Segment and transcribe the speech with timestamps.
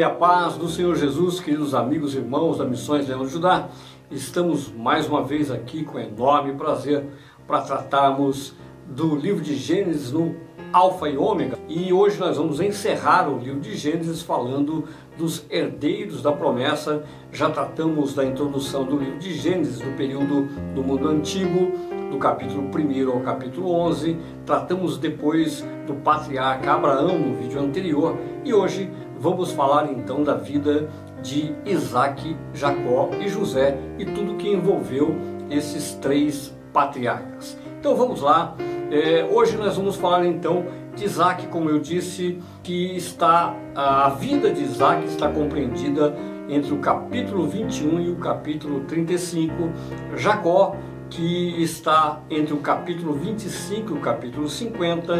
[0.00, 3.68] e a paz do Senhor Jesus, queridos amigos e irmãos da Missões Leão de Judá,
[4.10, 7.04] estamos mais uma vez aqui com enorme prazer
[7.46, 8.54] para tratarmos
[8.86, 10.34] do livro de Gênesis no
[10.72, 11.58] Alfa e Ômega.
[11.68, 14.84] E hoje nós vamos encerrar o livro de Gênesis falando
[15.18, 17.04] dos herdeiros da promessa.
[17.30, 21.72] Já tratamos da introdução do livro de Gênesis do período do mundo antigo,
[22.10, 24.16] do capítulo 1 ao capítulo 11.
[24.46, 30.88] Tratamos depois do patriarca Abraão no vídeo anterior e hoje vamos falar então da vida
[31.22, 35.14] de Isaac, Jacó e José e tudo que envolveu
[35.50, 37.58] esses três patriarcas.
[37.78, 38.56] Então vamos lá.
[38.90, 40.64] É, hoje nós vamos falar então
[40.96, 46.14] de Isaac, como eu disse, que está a vida de Isaac está compreendida
[46.48, 49.70] entre o capítulo 21 e o capítulo 35.
[50.16, 50.74] Jacó,
[51.08, 55.14] que está entre o capítulo 25 e o capítulo 50.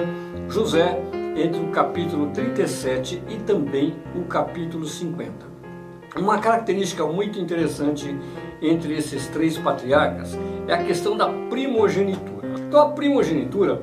[0.49, 1.01] José,
[1.41, 5.49] entre o capítulo 37 e também o capítulo 50.
[6.17, 8.15] Uma característica muito interessante
[8.61, 10.39] entre esses três patriarcas
[10.69, 12.49] é a questão da primogenitura.
[12.59, 13.83] Então, a primogenitura,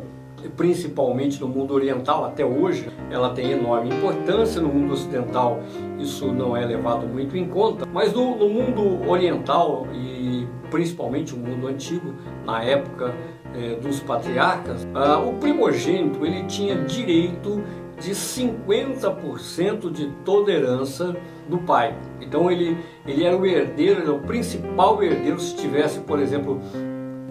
[0.56, 4.62] principalmente no mundo oriental até hoje, ela tem enorme importância.
[4.62, 5.60] No mundo ocidental,
[5.98, 11.38] isso não é levado muito em conta, mas no, no mundo oriental e principalmente o
[11.38, 12.14] mundo antigo,
[12.46, 13.16] na época
[13.56, 17.64] é, dos patriarcas, ah, o primogênito ele tinha direito
[18.00, 21.16] de 50% de toda herança
[21.50, 21.96] do pai.
[22.22, 26.62] Então ele, ele era o herdeiro, era o principal herdeiro se tivesse, por exemplo,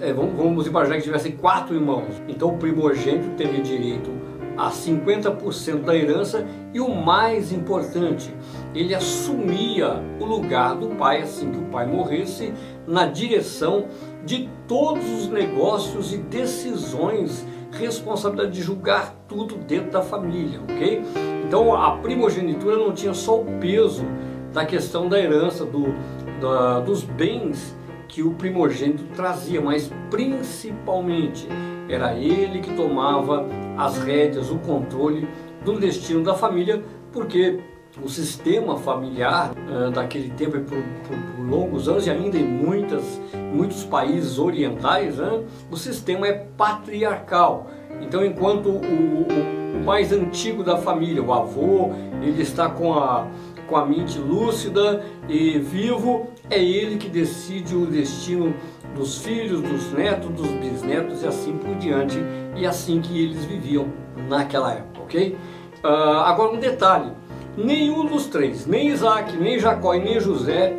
[0.01, 2.21] é, vamos, vamos imaginar que tivesse quatro irmãos.
[2.29, 4.11] Então o primogênito teria direito
[4.57, 8.35] a 50% da herança e o mais importante,
[8.75, 12.53] ele assumia o lugar do pai assim que o pai morresse
[12.87, 13.87] na direção
[14.27, 21.01] de todos os negócios e decisões, responsabilidade de julgar tudo dentro da família, ok?
[21.47, 24.05] Então a primogenitura não tinha só o peso
[24.53, 25.95] da questão da herança, do,
[26.41, 27.77] da, dos bens
[28.09, 31.47] que o primogênito trazia, mas principalmente
[31.89, 35.29] era ele que tomava as rédeas, o controle
[35.65, 36.83] do destino da família,
[37.13, 37.61] porque
[38.03, 43.21] o sistema familiar uh, daquele tempo por, por, por, longos anos e ainda em muitas,
[43.53, 47.71] muitos países orientais, né, o sistema é patriarcal.
[48.01, 51.91] Então, enquanto o, o, o, mais antigo da família, o avô,
[52.23, 53.27] ele está com a,
[53.67, 58.55] com a mente lúcida e vivo, é ele que decide o destino
[58.95, 62.19] dos filhos, dos netos, dos bisnetos e assim por diante,
[62.55, 63.87] e assim que eles viviam
[64.29, 65.37] naquela época, ok?
[65.85, 67.13] Uh, agora um detalhe,
[67.57, 70.77] nenhum dos três, nem Isaac, nem Jacó e nem José,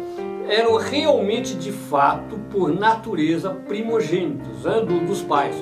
[0.50, 5.56] eram realmente de fato, por natureza, primogênitos né, do, dos pais.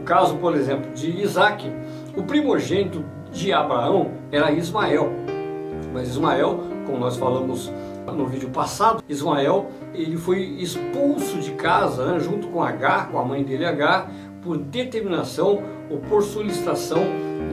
[0.00, 1.70] O caso, por exemplo, de Isaac,
[2.16, 5.10] o primogênito de Abraão era Ismael,
[5.92, 7.72] mas Ismael, como nós falamos
[8.06, 13.24] no vídeo passado, Ismael ele foi expulso de casa né, junto com Agar, com a
[13.24, 14.10] mãe dele Agar,
[14.42, 15.60] por determinação
[15.90, 17.02] ou por solicitação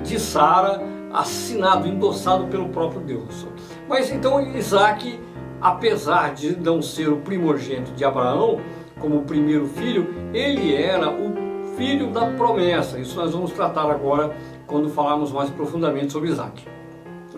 [0.04, 0.82] de Sara,
[1.14, 3.48] assinado, endossado pelo próprio Deus.
[3.88, 5.20] Mas então Isaac,
[5.62, 8.60] apesar de não ser o primogênito de Abraão,
[9.00, 11.34] como o primeiro filho, ele era o
[11.78, 13.00] filho da promessa.
[13.00, 14.36] Isso nós vamos tratar agora
[14.66, 16.66] quando falarmos mais profundamente sobre Isaac.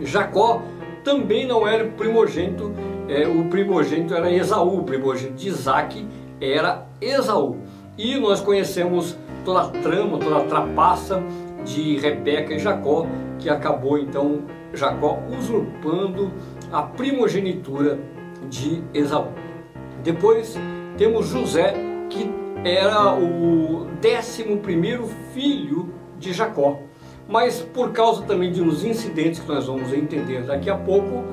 [0.01, 0.61] Jacó
[1.03, 2.73] também não era primogênito
[3.07, 6.07] é, o primogênito era Esaú, o primogênito de Isaac
[6.41, 7.57] era Esaú.
[7.97, 11.23] E nós conhecemos toda a trama, toda a trapaça
[11.65, 13.07] de Rebeca e Jacó,
[13.39, 14.43] que acabou então
[14.73, 16.31] Jacó usurpando
[16.71, 17.99] a primogenitura
[18.49, 19.29] de Esaú.
[20.03, 20.55] Depois
[20.97, 21.73] temos José,
[22.09, 22.29] que
[22.63, 25.89] era o décimo primeiro filho
[26.19, 26.79] de Jacó.
[27.27, 31.23] Mas por causa também de uns incidentes que nós vamos entender daqui a pouco,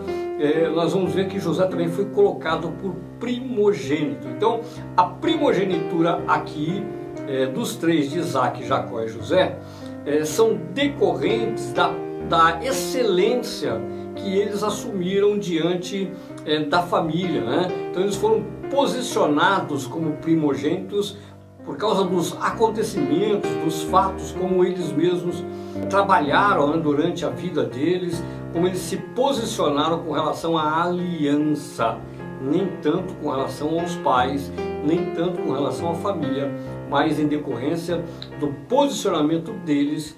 [0.41, 4.27] é, nós vamos ver que José também foi colocado por primogênito.
[4.29, 4.63] Então,
[4.97, 6.83] a primogenitura aqui
[7.29, 9.59] é, dos três de Isaac, Jacó e José
[10.07, 11.93] é, são decorrentes da,
[12.29, 13.81] da excelência
[14.15, 16.11] que eles assumiram diante
[16.45, 17.41] é, da família.
[17.41, 17.89] Né?
[17.91, 21.17] Então, eles foram posicionados como primogênitos
[21.65, 25.45] por causa dos acontecimentos, dos fatos, como eles mesmos
[25.89, 28.23] trabalharam né, durante a vida deles,
[28.53, 31.99] como eles se posicionaram com relação à aliança,
[32.41, 34.53] nem tanto com relação aos pais,
[34.85, 36.53] nem tanto com relação à família,
[36.93, 38.05] mas em decorrência
[38.39, 40.17] do posicionamento deles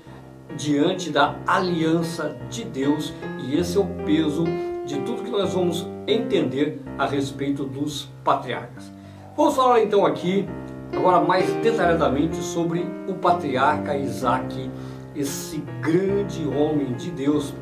[0.56, 4.44] diante da aliança de Deus, e esse é o peso
[4.84, 8.92] de tudo que nós vamos entender a respeito dos patriarcas.
[9.36, 10.46] Vamos falar então aqui
[10.96, 14.70] Agora, mais detalhadamente sobre o patriarca Isaac,
[15.14, 17.52] esse grande homem de Deus,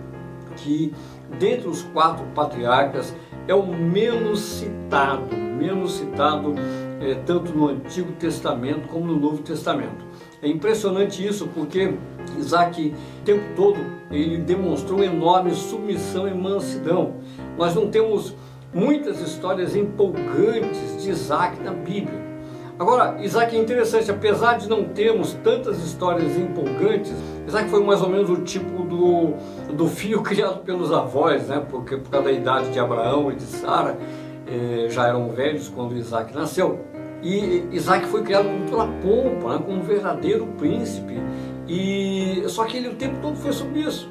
[0.57, 0.93] que
[1.39, 3.15] dentre os quatro patriarcas
[3.49, 6.55] é o menos citado, menos citado
[7.03, 10.05] é, tanto no Antigo Testamento como no Novo Testamento.
[10.41, 11.95] É impressionante isso porque
[12.39, 13.79] Isaac, o tempo todo,
[14.11, 17.15] ele demonstrou enorme submissão e mansidão.
[17.59, 18.35] Nós não temos
[18.73, 22.23] muitas histórias empolgantes de Isaac na Bíblia.
[22.79, 27.13] Agora, Isaac é interessante, apesar de não termos tantas histórias empolgantes,
[27.47, 29.35] Isaac foi mais ou menos o tipo do,
[29.75, 31.65] do filho criado pelos avós, né?
[31.71, 33.97] Porque por causa da idade de Abraão e de Sara,
[34.47, 36.92] eh, já eram velhos quando Isaac nasceu.
[37.23, 39.63] E Isaac foi criado com toda pompa, né?
[39.65, 41.15] como um verdadeiro príncipe.
[41.69, 44.11] E só que ele o tempo todo foi submisso.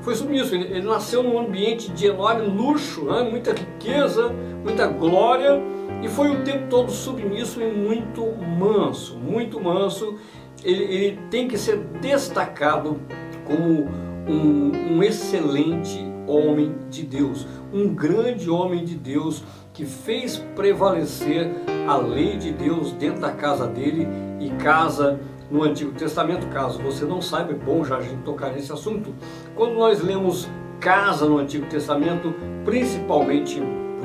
[0.00, 0.54] Foi submisso.
[0.54, 3.22] Ele, ele nasceu num ambiente de enorme luxo, né?
[3.22, 4.30] muita riqueza,
[4.64, 5.62] muita glória
[6.02, 8.26] e foi o tempo todo submisso e muito
[8.58, 10.18] manso, muito manso.
[10.64, 13.00] Ele, ele tem que ser destacado
[13.44, 13.88] como
[14.28, 19.42] um, um excelente homem de Deus, um grande homem de Deus
[19.72, 21.50] que fez prevalecer
[21.88, 24.06] a lei de Deus dentro da casa dele
[24.38, 25.18] e casa
[25.50, 26.46] no Antigo Testamento.
[26.48, 29.12] Caso você não saiba, é bom já a gente tocar nesse assunto.
[29.54, 30.48] Quando nós lemos
[30.80, 32.34] casa no Antigo Testamento,
[32.64, 33.60] principalmente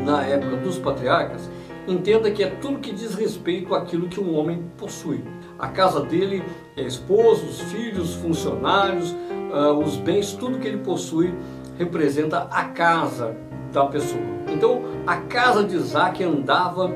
[0.05, 1.49] na época dos patriarcas,
[1.87, 5.23] entenda que é tudo que diz respeito àquilo que um homem possui.
[5.57, 6.43] A casa dele
[6.75, 11.33] é esposo, os filhos, funcionários, uh, os bens, tudo que ele possui
[11.77, 13.35] representa a casa
[13.71, 14.21] da pessoa.
[14.51, 16.91] Então, a casa de Isaac andava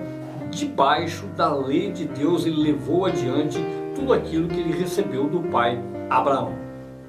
[0.50, 3.64] debaixo da lei de Deus, ele levou adiante
[3.96, 6.54] tudo aquilo que ele recebeu do pai Abraão.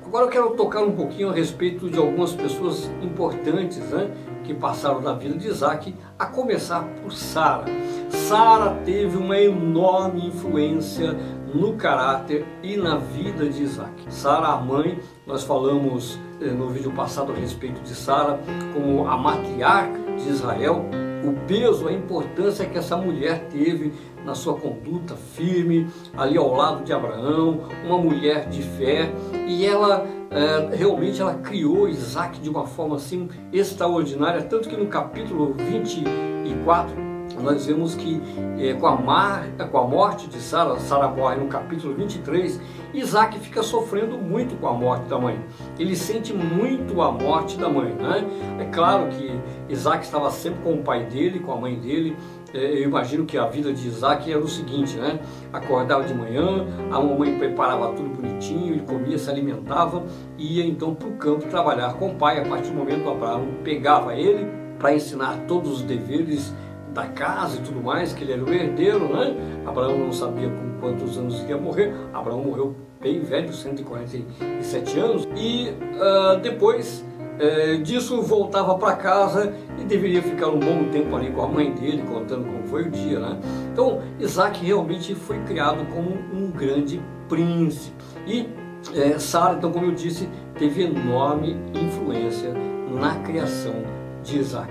[0.05, 4.11] Agora eu quero tocar um pouquinho a respeito de algumas pessoas importantes né,
[4.45, 7.65] que passaram na vida de Isaac, a começar por Sara.
[8.11, 11.17] Sara teve uma enorme influência
[11.55, 13.93] no caráter e na vida de Isaac.
[14.09, 18.41] Sara, a mãe, nós falamos eh, no vídeo passado a respeito de Sara
[18.73, 20.85] como a matriarca de Israel,
[21.25, 23.93] o peso, a importância que essa mulher teve
[24.25, 29.13] na sua conduta firme, ali ao lado de Abraão, uma mulher de fé,
[29.47, 34.87] e ela é, realmente ela criou Isaac de uma forma assim extraordinária, tanto que no
[34.87, 38.21] capítulo 24 nós vemos que
[38.59, 42.61] é, com, a mar, com a morte de Sara, Sara morre no capítulo 23,
[42.95, 45.39] Isaac fica sofrendo muito com a morte da mãe.
[45.79, 47.93] Ele sente muito a morte da mãe.
[47.93, 48.25] Né?
[48.61, 52.17] É claro que Isaac estava sempre com o pai dele, com a mãe dele.
[52.53, 55.19] É, eu imagino que a vida de Isaac era o seguinte, né?
[55.51, 60.05] Acordava de manhã, a mamãe preparava tudo bonitinho, ele comia, se alimentava
[60.37, 62.41] e ia então para o campo trabalhar com o pai.
[62.41, 64.47] A partir do momento Abraão pegava ele
[64.79, 66.53] para ensinar todos os deveres
[66.93, 69.35] da casa e tudo mais, que ele era o herdeiro, né?
[69.67, 71.93] Abraão não sabia com quantos anos ia morrer.
[72.13, 77.05] Abraão morreu bem velho, 147 anos, e uh, depois
[77.39, 81.73] uh, disso voltava para casa e deveria ficar um bom tempo ali com a mãe
[81.73, 83.41] dele, contando como foi o dia, né?
[83.73, 87.97] Então, Isaac realmente foi criado como um grande príncipe.
[88.27, 88.49] E
[88.91, 90.29] uh, Sara, então, como eu disse,
[90.59, 92.55] teve enorme influência
[92.93, 93.75] na criação
[94.23, 94.71] de Isaac.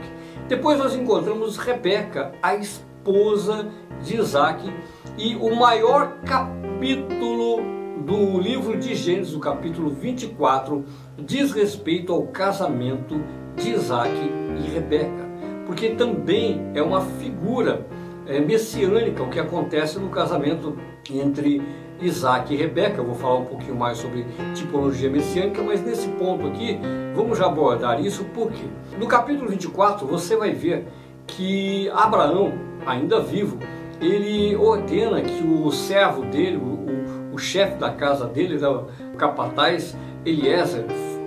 [0.52, 3.72] Depois nós encontramos Rebeca, a esposa
[4.04, 4.70] de Isaac,
[5.18, 7.62] e o maior capítulo
[8.06, 10.84] do livro de Gênesis, o capítulo 24,
[11.18, 13.24] diz respeito ao casamento
[13.56, 15.26] de Isaac e Rebeca,
[15.66, 17.88] porque também é uma figura
[18.28, 20.78] é, messiânica o que acontece no casamento
[21.10, 21.62] entre
[22.02, 22.98] Isaac e Rebeca.
[22.98, 26.80] Eu vou falar um pouquinho mais sobre tipologia messiânica, mas nesse ponto aqui,
[27.16, 28.64] vamos já abordar isso porque
[28.98, 30.88] no capítulo 24 você vai ver
[31.28, 32.54] que Abraão,
[32.86, 33.58] ainda vivo,
[34.00, 39.96] ele ordena que o servo dele, o, o, chefe da casa dele, né, o capataz
[40.26, 40.86] Eliezer,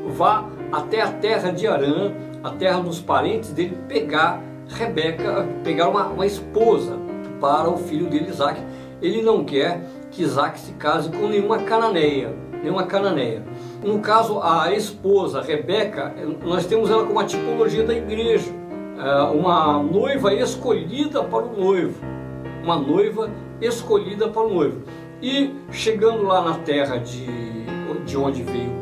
[0.08, 2.12] vá até a terra de Arã,
[2.42, 6.98] a terra dos parentes dele, pegar Rebeca, pegar uma, uma esposa
[7.40, 8.60] para o filho dele Isaac.
[9.00, 9.82] Ele não quer
[10.14, 13.42] que Isaac se case com nenhuma cananeia, nenhuma cananeia.
[13.82, 18.50] No caso, a esposa Rebeca, nós temos ela como a tipologia da igreja,
[18.98, 22.00] é, uma noiva escolhida para o noivo,
[22.62, 23.28] uma noiva
[23.60, 24.82] escolhida para o noivo.
[25.20, 27.26] E chegando lá na terra de,
[28.06, 28.72] de onde veio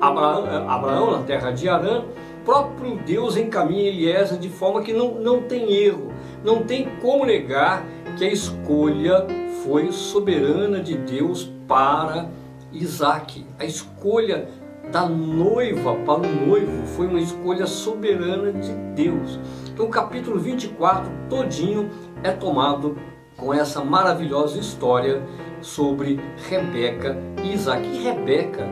[0.00, 2.04] Abraão, Abraão, na terra de Arã,
[2.44, 6.10] próprio Deus encaminha Eliezer de forma que não, não tem erro,
[6.42, 7.84] não tem como negar
[8.16, 9.26] que a escolha
[9.64, 12.28] foi soberana de Deus para
[12.72, 13.46] Isaac.
[13.58, 14.48] A escolha
[14.90, 19.38] da noiva para o noivo foi uma escolha soberana de Deus.
[19.72, 21.90] Então o capítulo 24 todinho
[22.22, 22.96] é tomado
[23.36, 25.22] com essa maravilhosa história
[25.60, 27.86] sobre Rebeca e Isaac.
[27.86, 28.66] E Rebeca,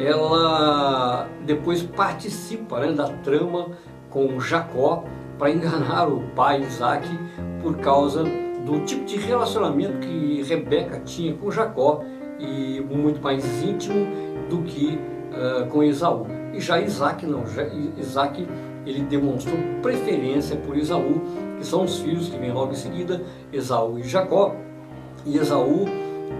[0.00, 3.70] ela depois participa né, da trama
[4.10, 5.04] com Jacó
[5.38, 7.08] para enganar o pai Isaac
[7.62, 8.24] por causa
[8.64, 12.02] do tipo de relacionamento que Rebeca tinha com Jacó
[12.38, 14.06] e muito mais íntimo
[14.48, 14.98] do que
[15.32, 16.26] uh, com Esaú.
[16.52, 17.66] E já Isaac não, já
[17.96, 18.46] Isaac
[18.84, 21.20] ele demonstrou preferência por Esaú,
[21.58, 24.56] que são os filhos que vêm logo em seguida, Esaú e Jacó.
[25.24, 25.86] E Esaú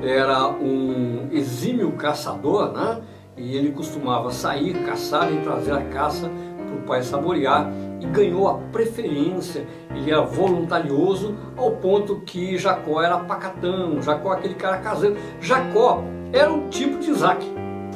[0.02, 3.00] era um exímio caçador, né?
[3.36, 6.30] E ele costumava sair, caçar e trazer a caça
[6.66, 7.70] para o pai saborear
[8.02, 9.64] e ganhou a preferência.
[9.94, 15.16] Ele era voluntarioso ao ponto que Jacó era pacatão, Jacó aquele cara caseiro.
[15.40, 17.46] Jacó era um tipo de Isaac.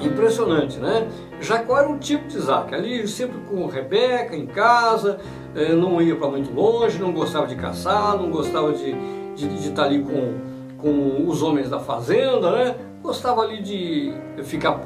[0.01, 1.09] Impressionante, né?
[1.41, 5.19] Jacó era um tipo de Isaac, ali sempre com Rebeca em casa,
[5.55, 8.93] eh, não ia para muito longe, não gostava de caçar, não gostava de,
[9.35, 10.35] de, de estar ali com,
[10.77, 12.75] com os homens da fazenda, né?
[13.07, 14.81] Gostava ali de ficar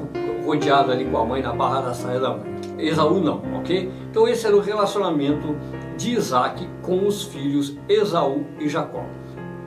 [0.45, 2.55] rodeado ali com a mãe na barra da saia da mãe.
[2.77, 3.91] Esaú não, ok?
[4.11, 5.55] Então esse era o relacionamento
[5.97, 9.03] de Isaac com os filhos Esaú e Jacó.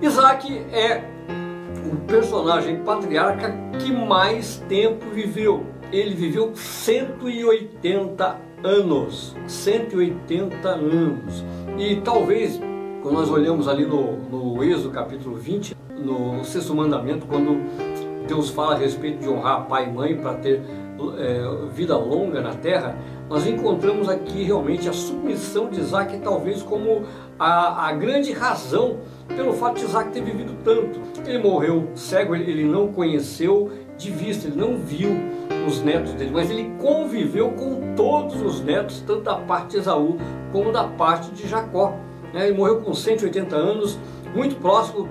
[0.00, 1.02] Isaac é
[1.84, 5.66] o personagem patriarca que mais tempo viveu.
[5.90, 9.34] Ele viveu 180 anos.
[9.48, 11.44] 180 anos.
[11.76, 12.60] E talvez,
[13.02, 17.58] quando nós olhamos ali no, no Êxodo capítulo 20, no sexto mandamento, quando
[18.26, 20.62] Deus fala a respeito de honrar pai e mãe para ter
[21.18, 22.96] é, vida longa na terra,
[23.28, 27.04] nós encontramos aqui realmente a submissão de Isaac, talvez como
[27.38, 31.00] a, a grande razão pelo fato de Isaac ter vivido tanto.
[31.26, 35.10] Ele morreu cego, ele, ele não conheceu de vista, ele não viu
[35.66, 40.18] os netos dele, mas ele conviveu com todos os netos, tanto da parte de Esaú
[40.52, 41.96] como da parte de Jacó.
[42.34, 43.98] É, ele morreu com 180 anos,
[44.34, 45.08] muito próximo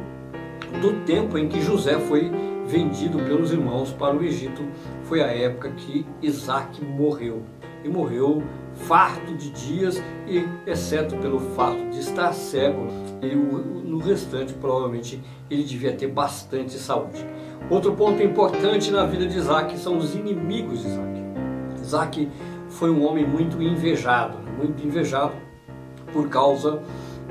[0.82, 2.32] do tempo em que José foi
[2.74, 4.63] vendido pelos irmãos para o Egito.
[5.03, 7.44] Foi a época que Isaac morreu.
[7.84, 8.42] E morreu
[8.74, 12.88] farto de dias, e exceto pelo fato de estar cego,
[13.22, 17.24] e no restante provavelmente ele devia ter bastante saúde.
[17.70, 21.24] Outro ponto importante na vida de Isaac são os inimigos de Isaac.
[21.82, 22.30] Isaac
[22.70, 25.34] foi um homem muito invejado, muito invejado
[26.12, 26.82] por causa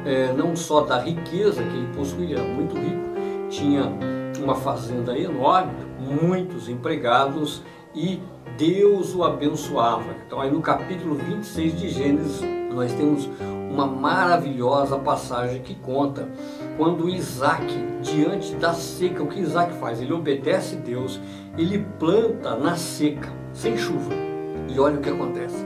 [0.04, 3.90] é, não só da riqueza que ele possuía, muito rico, tinha
[4.42, 7.62] uma fazenda enorme, muitos empregados
[7.94, 8.20] e
[8.58, 10.14] Deus o abençoava.
[10.26, 12.40] Então, aí no capítulo 26 de Gênesis,
[12.72, 13.28] nós temos
[13.70, 16.28] uma maravilhosa passagem que conta
[16.76, 17.66] quando Isaac,
[18.02, 20.00] diante da seca, o que Isaac faz?
[20.00, 21.20] Ele obedece Deus,
[21.56, 24.12] ele planta na seca, sem chuva.
[24.68, 25.64] E olha o que acontece.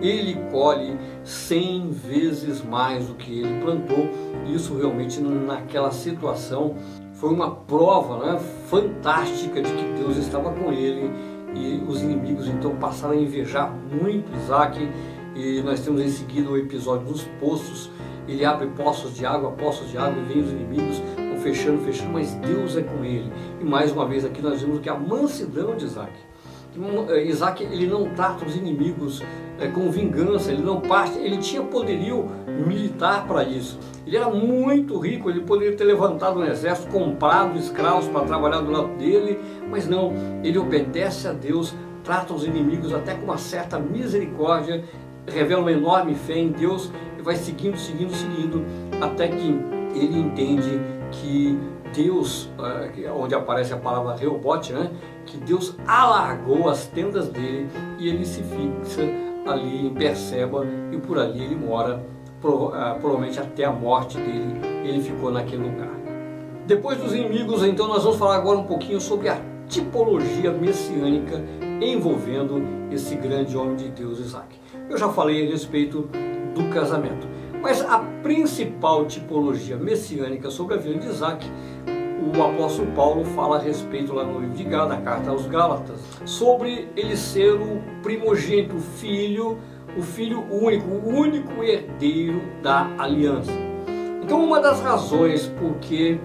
[0.00, 4.08] Ele colhe cem vezes mais do que ele plantou.
[4.46, 6.76] Isso realmente naquela situação
[7.18, 11.10] foi uma prova né, fantástica de que Deus estava com ele
[11.52, 14.88] e os inimigos então passaram a invejar muito Isaac.
[15.34, 17.90] E nós temos em seguida o episódio dos poços.
[18.26, 21.02] Ele abre poços de água, poços de água e vem os inimigos
[21.42, 23.32] fechando, fechando, mas Deus é com ele.
[23.60, 26.12] E mais uma vez aqui nós vemos que a mansidão de Isaac
[27.26, 29.22] Isaac ele não trata os inimigos
[29.58, 32.28] é, com vingança, ele não parte, ele tinha poderio
[32.66, 33.78] militar para isso.
[34.06, 38.70] Ele era muito rico, ele poderia ter levantado um exército, comprado escravos para trabalhar do
[38.70, 43.78] lado dele, mas não, ele obedece a Deus, trata os inimigos até com uma certa
[43.78, 44.84] misericórdia,
[45.26, 48.64] revela uma enorme fé em Deus e vai seguindo, seguindo, seguindo,
[49.00, 51.58] até que ele entende que
[51.94, 52.50] Deus,
[52.96, 54.90] eh, onde aparece a palavra Reobote, né?
[55.26, 57.68] que Deus alargou as tendas dele
[57.98, 59.02] e ele se fixa
[59.46, 62.02] ali em Perseba e por ali ele mora
[62.72, 65.90] ah, provavelmente até a morte dele, ele ficou naquele lugar.
[66.66, 71.42] Depois dos inimigos, então, nós vamos falar agora um pouquinho sobre a tipologia messiânica
[71.80, 74.56] envolvendo esse grande homem de Deus, Isaac.
[74.88, 76.08] Eu já falei a respeito
[76.54, 77.26] do casamento,
[77.60, 81.46] mas a principal tipologia messiânica sobre a vida de Isaac,
[81.86, 86.00] o apóstolo Paulo fala a respeito lá no livro de Gálatas, na carta aos Gálatas,
[86.24, 89.58] sobre ele ser o primogênito, o filho
[89.96, 93.52] o filho único, o único herdeiro da aliança.
[94.22, 96.20] Então, uma das razões por que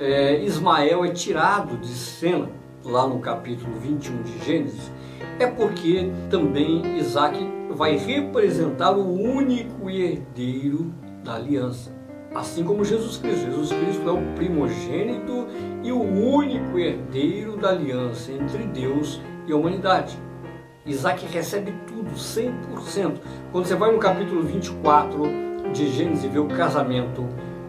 [0.00, 2.48] é, Ismael é tirado de cena,
[2.84, 4.92] lá no capítulo 21 de Gênesis,
[5.38, 7.36] é porque também Isaac
[7.70, 10.92] vai representar o único herdeiro
[11.24, 11.96] da aliança.
[12.34, 13.46] Assim como Jesus Cristo.
[13.46, 15.46] Jesus Cristo é o primogênito
[15.82, 20.18] e o único herdeiro da aliança entre Deus e a humanidade.
[20.84, 23.18] Isaac recebe tudo, 100%.
[23.52, 25.22] Quando você vai no capítulo 24
[25.72, 27.26] de Gênesis e vê o casamento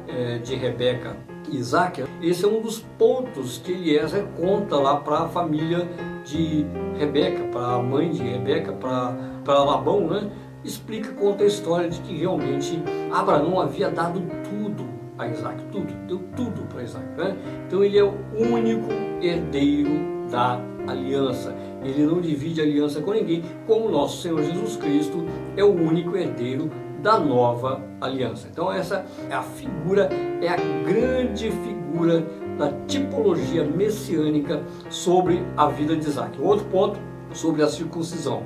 [0.08, 1.18] é, de Rebeca
[1.52, 5.88] Isaac, esse é um dos pontos que Eliezer conta lá para a família
[6.24, 6.66] de
[6.98, 10.30] Rebeca, para a mãe de Rebeca, para Labão, né?
[10.64, 14.88] Explica, conta a história de que realmente Abraão havia dado tudo
[15.18, 17.06] a Isaac, tudo, deu tudo para Isaac.
[17.18, 17.36] Né?
[17.66, 18.92] Então ele é o único
[19.22, 19.92] herdeiro
[20.30, 21.56] da aliança.
[21.84, 25.26] Ele não divide aliança com ninguém, como nosso Senhor Jesus Cristo
[25.56, 26.70] é o único herdeiro
[27.02, 28.48] da nova aliança.
[28.52, 30.10] Então essa é a figura,
[30.42, 32.26] é a grande figura
[32.58, 36.40] da tipologia messiânica sobre a vida de Isaac.
[36.42, 37.00] Outro ponto
[37.34, 38.44] sobre a circuncisão.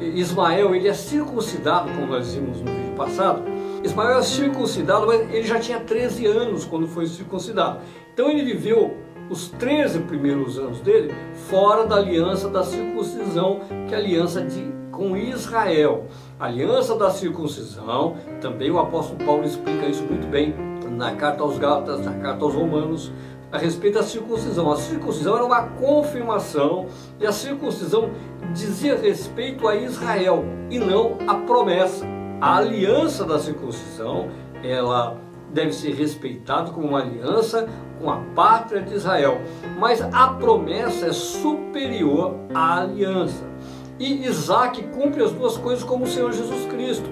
[0.00, 3.42] Ismael ele é circuncidado, como nós vimos no vídeo passado.
[3.82, 7.80] Ismael é circuncidado, mas ele já tinha 13 anos quando foi circuncidado.
[8.12, 8.96] Então ele viveu
[9.28, 11.14] os 13 primeiros anos dele
[11.50, 14.64] fora da aliança da circuncisão, que é a aliança de,
[14.96, 16.04] com Israel.
[16.38, 20.54] Aliança da circuncisão, também o apóstolo Paulo explica isso muito bem
[20.90, 23.12] na carta aos Gálatas, na carta aos Romanos,
[23.50, 24.70] a respeito da circuncisão.
[24.70, 26.86] A circuncisão era uma confirmação
[27.20, 28.10] e a circuncisão
[28.52, 32.06] dizia respeito a Israel e não a promessa.
[32.40, 34.28] A aliança da circuncisão,
[34.62, 35.16] ela
[35.52, 37.68] deve ser respeitada como uma aliança
[38.00, 39.40] com a pátria de Israel,
[39.78, 43.53] mas a promessa é superior à aliança.
[43.98, 47.08] E Isaac cumpre as duas coisas como o Senhor Jesus Cristo.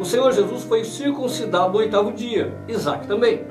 [0.00, 3.44] O Senhor Jesus foi circuncidado no oitavo dia, Isaac também.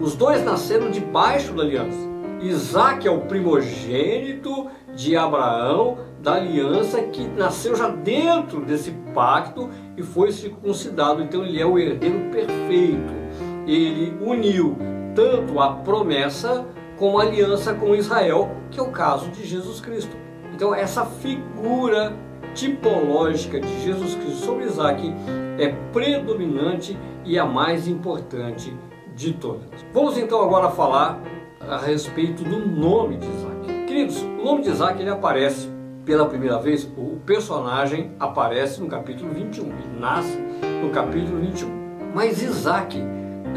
[0.00, 1.98] Os dois nasceram debaixo da aliança.
[2.42, 10.02] Isaac é o primogênito de Abraão, da aliança que nasceu já dentro desse pacto e
[10.02, 11.22] foi circuncidado.
[11.22, 13.12] Então ele é o herdeiro perfeito.
[13.66, 14.76] Ele uniu
[15.14, 16.66] tanto a promessa
[16.98, 20.14] como a aliança com Israel, que é o caso de Jesus Cristo.
[20.60, 22.12] Então essa figura
[22.54, 25.14] tipológica de Jesus Cristo sobre Isaac
[25.58, 28.76] é predominante e a mais importante
[29.16, 29.64] de todas.
[29.94, 31.18] Vamos então agora falar
[31.66, 33.86] a respeito do nome de Isaac.
[33.86, 35.66] Queridos, o nome de Isaac ele aparece
[36.04, 40.36] pela primeira vez, o personagem aparece no capítulo 21, ele nasce
[40.82, 41.70] no capítulo 21.
[42.14, 43.02] Mas Isaac,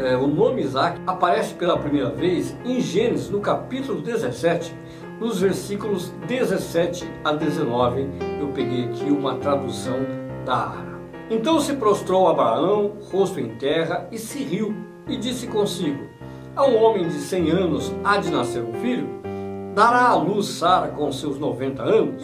[0.02, 4.74] é, o nome Isaac, aparece pela primeira vez em Gênesis, no capítulo 17,
[5.20, 8.08] nos versículos 17 a 19.
[8.40, 9.98] Eu peguei aqui uma tradução
[10.44, 10.94] da Ara.
[11.30, 14.74] Então se prostrou Abraão, rosto em terra, e se riu
[15.08, 16.04] e disse consigo:
[16.54, 19.08] A um homem de cem anos há de nascer um filho?
[19.74, 22.22] Dará à luz Sara com seus noventa anos?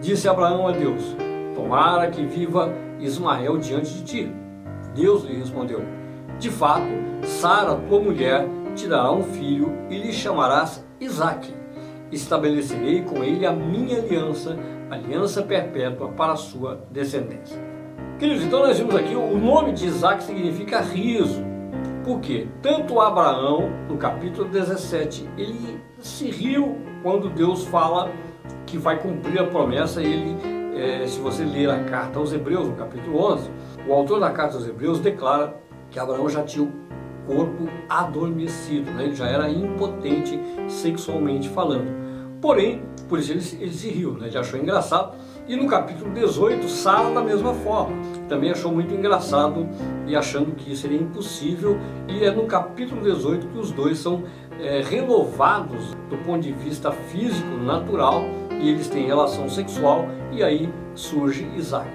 [0.00, 1.16] Disse Abraão a Deus:
[1.54, 4.32] Tomara que viva Ismael diante de ti.
[4.94, 5.82] Deus lhe respondeu:
[6.38, 6.86] De fato,
[7.24, 11.61] Sara, tua mulher, te dará um filho e lhe chamarás Isaque.
[12.12, 14.56] Estabelecerei com ele a minha aliança,
[14.90, 17.58] aliança perpétua para a sua descendência.
[18.18, 21.42] Queridos, então nós vimos aqui o nome de Isaac significa riso.
[22.04, 28.10] Porque tanto Abraão, no capítulo 17, ele se riu quando Deus fala
[28.66, 30.02] que vai cumprir a promessa.
[30.02, 30.36] Ele,
[30.76, 33.50] é, se você ler a carta aos Hebreus, no capítulo 11,
[33.88, 35.56] o autor da carta aos Hebreus declara
[35.90, 36.72] que Abraão já tinha o
[37.26, 39.04] corpo adormecido, né?
[39.04, 42.01] ele já era impotente sexualmente falando.
[42.42, 44.26] Porém, por isso ele, ele se riu, né?
[44.26, 45.14] ele achou engraçado
[45.46, 47.96] e no capítulo 18, Sara da mesma forma.
[48.28, 49.68] Também achou muito engraçado
[50.06, 51.78] e achando que seria impossível.
[52.08, 54.24] E é no capítulo 18 que os dois são
[54.60, 58.22] é, renovados do ponto de vista físico, natural,
[58.60, 61.90] e eles têm relação sexual, e aí surge Isaac.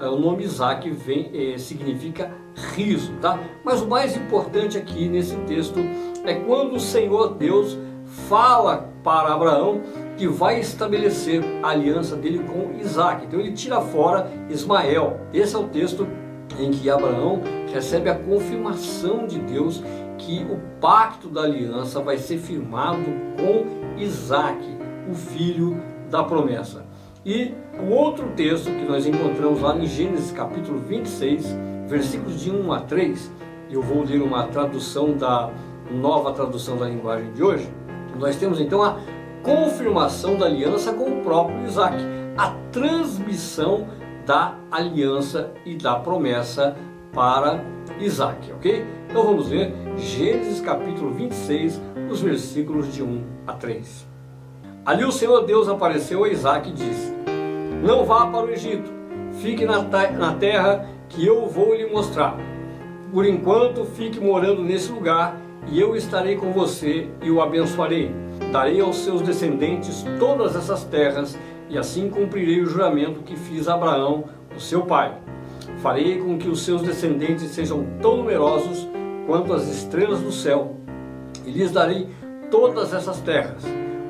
[0.00, 2.30] É, o nome Isaac vem, é, significa
[2.74, 3.38] riso, tá?
[3.64, 5.80] Mas o mais importante aqui nesse texto
[6.24, 7.76] é quando o Senhor Deus
[8.28, 9.80] fala para Abraão
[10.16, 13.26] que vai estabelecer a aliança dele com Isaac.
[13.26, 15.20] Então ele tira fora Ismael.
[15.32, 16.06] Esse é o texto
[16.58, 17.40] em que Abraão
[17.72, 19.82] recebe a confirmação de Deus
[20.18, 23.04] que o pacto da aliança vai ser firmado
[23.36, 24.62] com Isaac,
[25.10, 26.84] o filho da promessa.
[27.24, 32.72] E o outro texto que nós encontramos lá em Gênesis capítulo 26, versículos de 1
[32.72, 33.30] a 3,
[33.70, 35.50] eu vou ler uma tradução da
[35.90, 37.68] nova tradução da linguagem de hoje.
[38.18, 38.98] Nós temos então a
[39.42, 41.96] confirmação da aliança com o próprio Isaac,
[42.36, 43.86] a transmissão
[44.26, 46.76] da aliança e da promessa
[47.12, 47.62] para
[47.98, 48.84] Isaac, ok?
[49.08, 54.06] Então vamos ler Gênesis capítulo 26, os versículos de 1 a 3.
[54.84, 57.12] Ali o Senhor Deus apareceu a Isaac e disse:
[57.84, 58.90] Não vá para o Egito,
[59.40, 62.36] fique na, na terra que eu vou lhe mostrar.
[63.12, 65.36] Por enquanto, fique morando nesse lugar
[65.68, 68.10] e eu estarei com você e o abençoarei.
[68.50, 73.74] Darei aos seus descendentes todas essas terras, e assim cumprirei o juramento que fiz a
[73.74, 75.16] Abraão, o seu pai.
[75.78, 78.86] Farei com que os seus descendentes sejam tão numerosos
[79.26, 80.76] quanto as estrelas do céu,
[81.46, 82.08] e lhes darei
[82.50, 83.62] todas essas terras.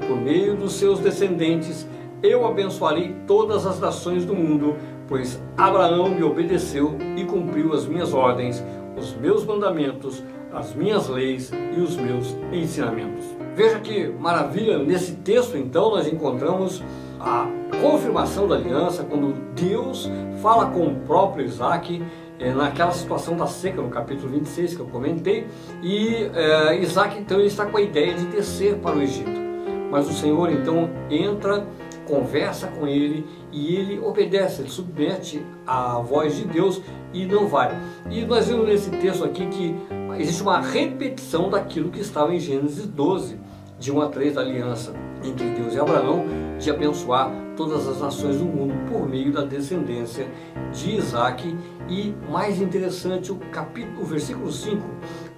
[0.07, 1.87] Por meio dos seus descendentes
[2.23, 4.77] eu abençoarei todas as nações do mundo,
[5.09, 8.63] pois Abraão me obedeceu e cumpriu as minhas ordens,
[8.97, 13.25] os meus mandamentos, as minhas leis e os meus ensinamentos.
[13.55, 16.83] Veja que maravilha, nesse texto então nós encontramos
[17.21, 17.47] a
[17.81, 20.11] confirmação da aliança, quando Deus
[20.41, 22.03] fala com o próprio Isaac,
[22.39, 25.47] é, naquela situação da seca, no capítulo 26 que eu comentei,
[25.83, 29.43] e é, Isaac então está com a ideia de descer para o Egito.
[29.91, 31.67] Mas o Senhor então entra,
[32.07, 36.81] conversa com ele e ele obedece, ele submete à voz de Deus
[37.13, 37.79] e não vai.
[38.11, 39.77] E nós vemos nesse texto aqui que
[40.19, 43.39] existe uma repetição daquilo que estava em Gênesis 12,
[43.79, 44.93] de 1 a 3 da aliança
[45.25, 46.25] entre Deus e Abraão,
[46.59, 50.27] de abençoar todas as nações do mundo por meio da descendência
[50.73, 51.57] de Isaac.
[51.89, 54.83] E mais interessante, o capítulo, o versículo 5,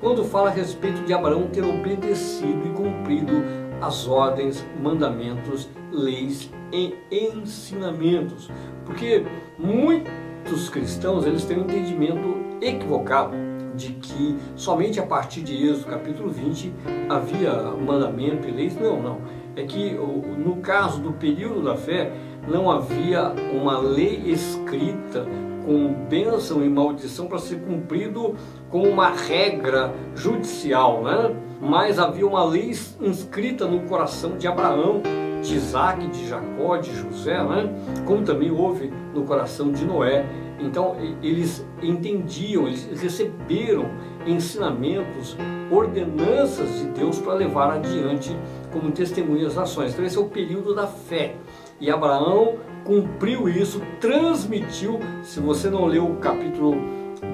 [0.00, 3.32] quando fala a respeito de Abraão ter obedecido e cumprido
[3.80, 8.50] as ordens, mandamentos, leis e ensinamentos.
[8.84, 9.24] Porque
[9.58, 16.30] muitos cristãos eles têm um entendimento equivocado de que somente a partir de Êxodo capítulo
[16.30, 16.72] 20
[17.08, 18.78] havia mandamento e leis.
[18.78, 19.18] Não, não.
[19.56, 22.12] É que no caso do período da fé
[22.48, 25.26] não havia uma lei escrita
[25.64, 28.34] com bênção e maldição para ser cumprido
[28.68, 31.34] como uma regra judicial, né?
[31.60, 35.00] mas havia uma lei inscrita no coração de Abraão,
[35.42, 37.72] de Isaac, de Jacó, de José, né?
[38.04, 40.26] como também houve no coração de Noé
[40.58, 43.86] então eles entendiam, eles receberam
[44.26, 45.36] ensinamentos,
[45.70, 48.36] ordenanças de Deus para levar adiante
[48.72, 49.92] como testemunhas das nações.
[49.92, 51.36] Então esse é o período da fé.
[51.80, 55.00] E Abraão cumpriu isso, transmitiu.
[55.22, 56.76] Se você não leu o capítulo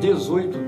[0.00, 0.59] 18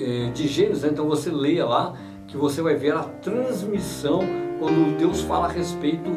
[0.00, 1.94] eh, de Gênesis, então você leia lá,
[2.26, 4.20] que você vai ver a transmissão
[4.58, 6.10] quando Deus fala a respeito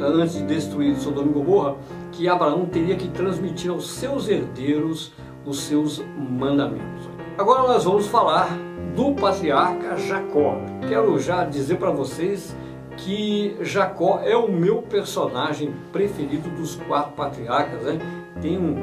[0.00, 1.76] antes de destruir Sodoma e Gomorra,
[2.12, 5.12] que Abraão teria que transmitir aos seus herdeiros
[5.46, 7.08] os seus mandamentos.
[7.38, 8.48] Agora nós vamos falar
[8.94, 10.56] do patriarca Jacó.
[10.88, 12.56] Quero já dizer para vocês
[12.96, 17.82] que Jacó é o meu personagem preferido dos quatro patriarcas.
[17.82, 17.98] Né?
[18.40, 18.76] Tenho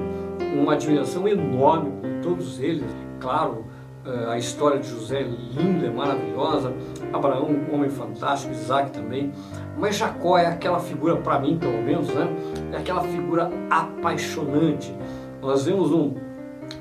[0.56, 2.86] uma admiração enorme por todos eles.
[3.19, 3.65] Claro,
[4.06, 6.73] eh, a história de José é linda, é maravilhosa.
[7.12, 9.32] Abraão, um homem fantástico, Isaac também.
[9.78, 12.28] Mas Jacó é aquela figura, para mim pelo menos, né?
[12.71, 14.95] é aquela figura apaixonante.
[15.41, 16.13] Nós vemos um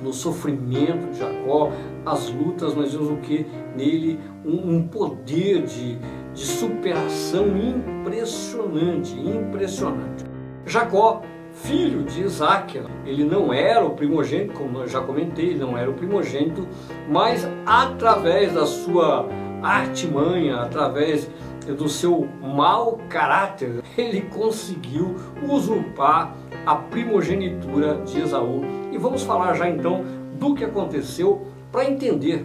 [0.02, 1.70] no sofrimento de Jacó,
[2.04, 3.46] as lutas, nós vemos o que?
[3.76, 5.96] Nele um, um poder de,
[6.34, 10.24] de superação impressionante, impressionante.
[10.66, 15.76] Jacó, filho de Isaac, ele não era o primogênito, como eu já comentei, ele não
[15.76, 16.66] era o primogênito,
[17.08, 19.28] mas através da sua
[19.62, 21.30] artimanha, através
[21.66, 25.14] do seu mau caráter, ele conseguiu
[25.48, 26.34] usurpar
[26.66, 28.62] a primogenitura de Esaú.
[28.90, 30.04] E vamos falar já então
[30.38, 32.44] do que aconteceu para entender,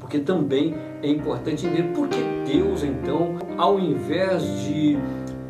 [0.00, 4.98] porque também é importante entender por que Deus então, ao invés de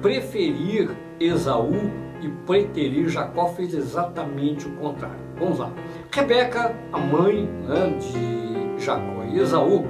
[0.03, 1.72] preferir Esaú
[2.20, 5.18] e preterir Jacó, fez exatamente o contrário.
[5.38, 5.72] Vamos lá.
[6.11, 9.87] Rebeca, a mãe né, de Jacó e Esaú,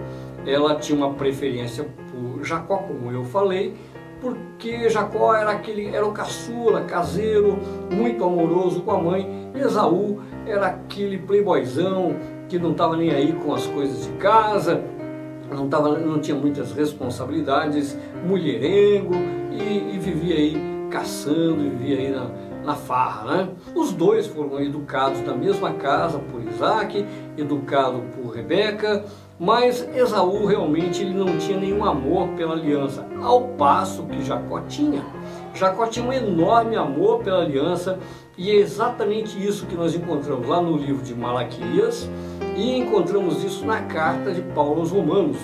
[0.47, 1.87] ela tinha uma preferência
[2.45, 3.75] Jacó, como eu falei,
[4.21, 7.59] porque Jacó era aquele era o caçula, caseiro,
[7.91, 9.51] muito amoroso com a mãe.
[9.55, 12.17] E Esaú era aquele playboyzão
[12.49, 14.83] que não estava nem aí com as coisas de casa,
[15.51, 19.15] não, tava, não tinha muitas responsabilidades, mulherengo
[19.51, 20.57] e, e vivia aí
[20.91, 22.31] caçando, vivia aí na,
[22.65, 23.37] na farra.
[23.37, 23.49] Né?
[23.75, 27.05] Os dois foram educados na mesma casa por Isaac,
[27.37, 29.05] educado por Rebeca,
[29.45, 35.05] mas Esaú realmente ele não tinha nenhum amor pela aliança, ao passo que Jacó tinha.
[35.53, 37.99] Jacó tinha um enorme amor pela aliança
[38.39, 42.09] e é exatamente isso que nós encontramos lá no livro de Malaquias
[42.57, 45.37] e encontramos isso na carta de Paulo aos Romanos,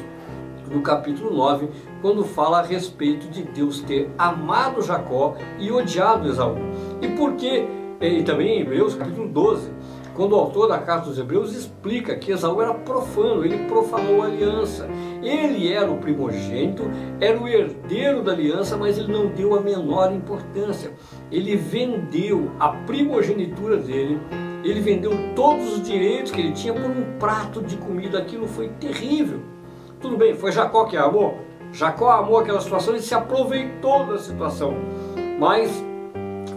[0.71, 1.69] no capítulo 9,
[2.01, 6.57] quando fala a respeito de Deus ter amado Jacó e odiado Esaú.
[7.03, 7.69] E por que,
[8.01, 9.71] e também em Hebreus capítulo 12,
[10.21, 14.27] quando o autor da carta dos Hebreus explica que Esaú era profano, ele profanou a
[14.27, 14.87] aliança.
[15.23, 16.83] Ele era o primogênito,
[17.19, 20.93] era o herdeiro da aliança, mas ele não deu a menor importância.
[21.33, 24.21] Ele vendeu a primogenitura dele,
[24.63, 28.19] ele vendeu todos os direitos que ele tinha por um prato de comida.
[28.19, 29.41] Aquilo foi terrível.
[30.03, 31.39] Tudo bem, foi Jacó que amou?
[31.73, 34.75] Jacó amou aquela situação e se aproveitou da situação.
[35.39, 35.83] Mas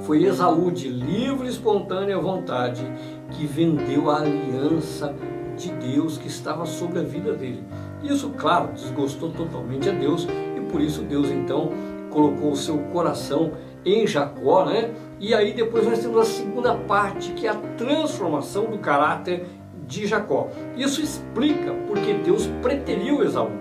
[0.06, 2.86] foi Esaú de livre e espontânea vontade
[3.34, 5.14] que vendeu a aliança
[5.58, 7.64] de Deus que estava sobre a vida dele.
[8.04, 11.72] Isso, claro, desgostou totalmente a Deus e por isso Deus então
[12.10, 13.52] colocou o seu coração
[13.86, 14.92] em Jacó, né?
[15.20, 19.46] E aí depois nós temos a segunda parte, que é a transformação do caráter
[19.88, 20.50] de Jacó.
[20.78, 23.52] Isso explica porque Deus preteriu Esaú,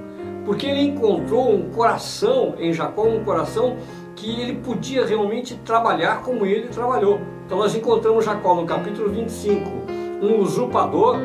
[0.44, 3.76] porque ele encontrou um coração em Jacó, um coração
[4.14, 7.20] que ele podia realmente trabalhar como ele trabalhou.
[7.52, 9.70] Então nós encontramos Jacó no capítulo 25,
[10.22, 11.18] um usurpador,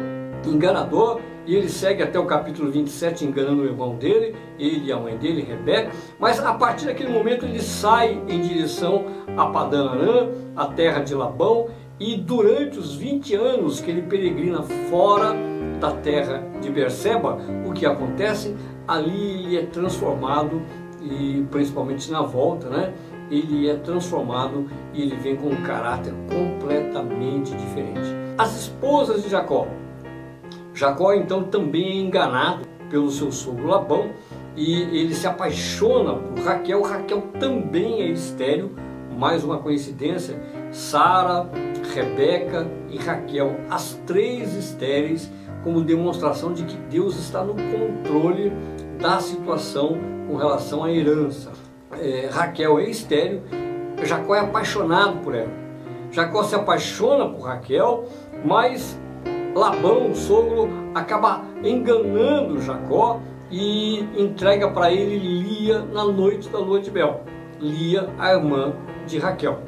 [0.46, 4.98] enganador, e ele segue até o capítulo 27 enganando o irmão dele, ele e a
[4.98, 9.06] mãe dele, Rebeca, mas a partir daquele momento ele sai em direção
[9.38, 14.62] a Padã Arã, a terra de Labão, e durante os 20 anos que ele peregrina
[14.90, 15.34] fora
[15.80, 18.54] da terra de Berseba, o que acontece?
[18.86, 20.62] Ali ele é transformado,
[21.02, 22.94] e principalmente na volta, né?
[23.30, 28.16] Ele é transformado e ele vem com um caráter completamente diferente.
[28.38, 29.68] As esposas de Jacó,
[30.78, 34.12] Jacó então também é enganado pelo seu sogro Labão
[34.56, 36.84] e ele se apaixona por Raquel.
[36.84, 38.72] Raquel também é estéreo,
[39.18, 40.40] mais uma coincidência.
[40.72, 41.50] Sara,
[41.96, 45.32] Rebeca e Raquel, as três estéreis,
[45.64, 48.52] como demonstração de que Deus está no controle
[49.00, 51.52] da situação com relação à herança.
[52.02, 53.42] É, Raquel é estéreo,
[54.04, 55.52] Jacó é apaixonado por ela.
[56.12, 58.06] Jacó se apaixona por Raquel,
[58.46, 59.00] mas
[59.56, 66.80] Labão, o sogro, acaba enganando Jacó e entrega para ele Lia na noite da lua
[66.80, 67.22] de mel.
[67.60, 68.74] Lia, a irmã
[69.08, 69.60] de Raquel.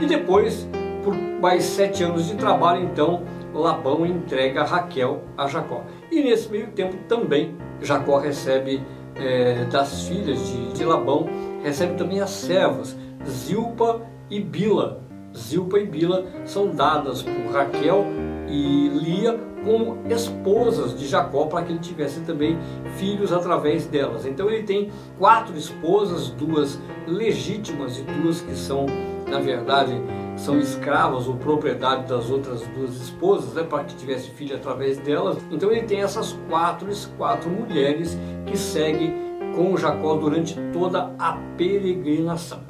[0.00, 0.68] E depois,
[1.02, 5.84] por mais sete anos de trabalho, então, Labão entrega Raquel a Jacó.
[6.10, 8.82] E nesse meio tempo também Jacó recebe
[9.14, 11.28] é, das filhas de, de Labão,
[11.64, 12.96] recebe também as servas,
[13.26, 15.02] Zilpa e Bila.
[15.36, 18.04] Zilpa e Bila são dadas por Raquel
[18.48, 22.58] e Lia como esposas de Jacó para que ele tivesse também
[22.96, 24.26] filhos através delas.
[24.26, 28.84] Então ele tem quatro esposas, duas legítimas e duas que são,
[29.26, 29.92] na verdade,
[30.36, 35.38] são escravas ou propriedade das outras duas esposas, né, para que tivesse filho através delas.
[35.50, 39.23] Então ele tem essas quatro, quatro mulheres que seguem
[39.54, 42.60] com Jacó durante toda a peregrinação.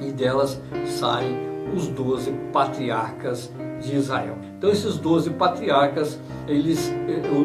[0.00, 4.36] E delas saem os doze patriarcas de Israel.
[4.56, 6.92] Então esses 12 patriarcas, eles,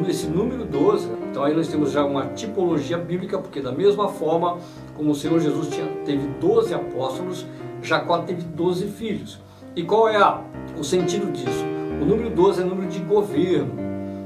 [0.07, 4.57] esse número 12, então aí nós temos já uma tipologia bíblica, porque da mesma forma
[4.95, 7.45] como o Senhor Jesus tinha, teve 12 apóstolos,
[7.81, 9.39] Jacó teve 12 filhos.
[9.75, 10.41] E qual é a,
[10.77, 11.65] o sentido disso?
[12.01, 13.73] O número 12 é o número de governo.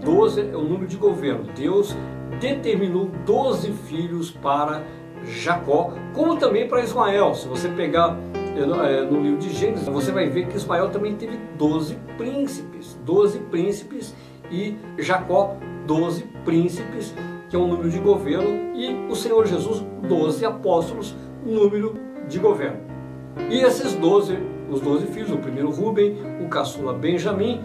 [0.04, 1.46] 12 é o número de governo.
[1.56, 1.96] Deus
[2.40, 4.84] determinou 12 filhos para
[5.24, 7.34] Jacó, como também para Ismael.
[7.34, 11.38] Se você pegar é, no livro de Gênesis, você vai ver que Ismael também teve
[11.58, 14.16] 12 príncipes, 12 príncipes
[14.52, 17.14] e Jacó 12 príncipes,
[17.50, 21.96] que é um número de governo, e o Senhor Jesus 12 apóstolos, número
[22.28, 22.80] de governo.
[23.50, 24.38] E esses 12,
[24.70, 27.62] os 12 filhos, o primeiro Rubem, o caçula Benjamim,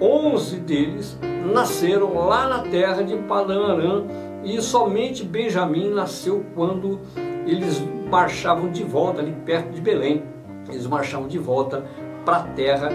[0.00, 1.18] 11 deles
[1.52, 4.04] nasceram lá na terra de Padan
[4.44, 7.00] e somente Benjamim nasceu quando
[7.46, 10.22] eles marchavam de volta ali perto de Belém.
[10.68, 11.84] Eles marchavam de volta
[12.24, 12.90] para a terra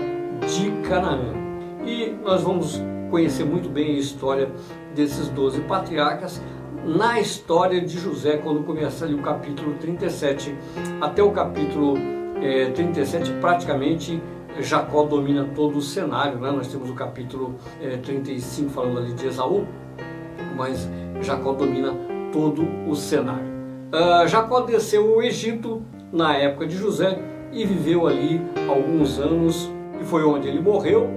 [0.48, 1.34] de Canaã.
[1.86, 4.50] E nós vamos conhecer muito bem a história
[4.94, 6.42] desses doze patriarcas
[6.86, 10.56] na história de José, quando começa ali o capítulo 37
[11.00, 11.96] até o capítulo
[12.42, 14.22] é, 37, praticamente
[14.60, 16.40] Jacó domina todo o cenário.
[16.40, 16.52] Né?
[16.52, 19.66] Nós temos o capítulo é, 35 falando ali de Esaú,
[20.56, 20.90] mas
[21.22, 21.94] Jacó domina
[22.32, 23.52] todo o cenário.
[23.92, 27.20] Uh, Jacó desceu ao Egito na época de José
[27.52, 31.10] e viveu ali alguns anos e foi onde ele morreu.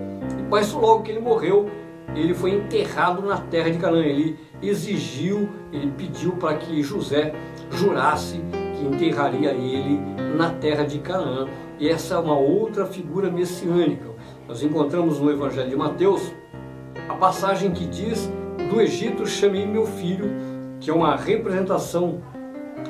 [0.50, 1.68] Mas logo que ele morreu,
[2.14, 4.02] ele foi enterrado na terra de Canaã.
[4.02, 7.34] Ele exigiu, ele pediu para que José
[7.70, 8.40] jurasse
[8.86, 10.00] enterraria ele
[10.36, 11.46] na terra de Canaã.
[11.78, 14.06] E essa é uma outra figura messiânica.
[14.48, 16.32] Nós encontramos no Evangelho de Mateus
[17.08, 18.30] a passagem que diz:
[18.70, 20.30] Do Egito chamei meu filho,
[20.80, 22.20] que é uma representação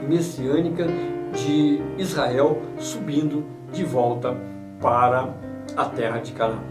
[0.09, 0.87] messiânica
[1.33, 4.37] de Israel subindo de volta
[4.81, 5.35] para
[5.77, 6.63] a terra de Canaã.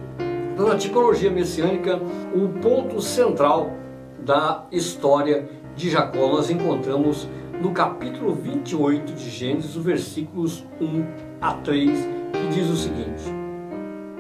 [0.54, 2.00] Então, na tipologia messiânica,
[2.34, 3.72] o ponto central
[4.20, 7.28] da história de Jacó nós encontramos
[7.62, 11.06] no capítulo 28 de Gênesis, os versículos 1
[11.42, 11.90] a 3,
[12.32, 13.24] que diz o seguinte: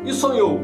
[0.06, 0.60] E sonhou,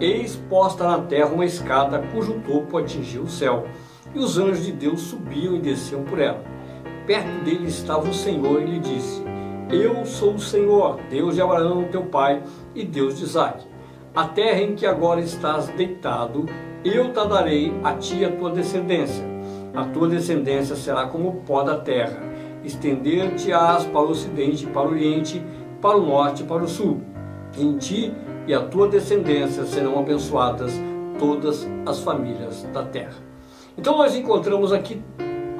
[0.00, 3.66] eis posta na terra uma escada cujo topo atingia o céu,
[4.14, 6.60] e os anjos de Deus subiam e desciam por ela
[7.10, 9.20] perto dele estava o Senhor e lhe disse:
[9.68, 12.40] Eu sou o Senhor, Deus de Abraão, teu pai,
[12.72, 13.66] e Deus de Isaac.
[14.14, 16.46] A terra em que agora estás deitado,
[16.84, 19.29] eu te darei a ti e a tua descendência.
[19.74, 22.20] A tua descendência será como o pó da terra.
[22.64, 25.42] Estender-te-ás para o ocidente, para o oriente,
[25.80, 27.00] para o norte para o sul.
[27.58, 28.12] Em ti
[28.46, 30.72] e a tua descendência serão abençoadas
[31.18, 33.16] todas as famílias da terra.
[33.76, 35.02] Então nós encontramos aqui,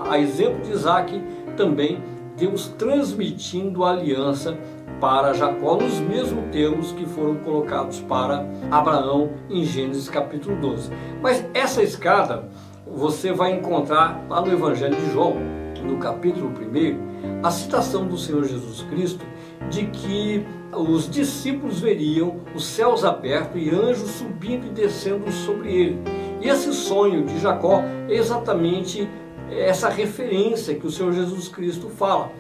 [0.09, 1.23] a exemplo de Isaac,
[1.57, 2.03] também
[2.37, 4.57] Deus transmitindo a aliança
[5.01, 10.91] para Jacó nos mesmos termos que foram colocados para Abraão em Gênesis capítulo 12.
[11.23, 12.49] Mas essa escada
[12.93, 15.37] você vai encontrar lá no Evangelho de João,
[15.83, 19.25] no capítulo 1, a citação do Senhor Jesus Cristo
[19.71, 25.99] de que os discípulos veriam os céus abertos e anjos subindo e descendo sobre ele.
[26.41, 29.09] E esse sonho de Jacó é exatamente
[29.51, 32.31] essa referência que o Senhor Jesus Cristo fala,